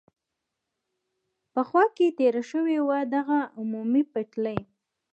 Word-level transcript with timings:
په 1.53 1.61
خوا 1.67 1.85
کې 1.95 2.07
تېره 2.17 2.43
شوې 2.51 2.77
وه، 2.87 2.99
دغه 3.15 3.39
عمومي 3.59 4.03
پټلۍ. 4.11 4.59